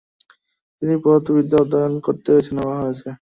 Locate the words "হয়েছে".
2.81-3.07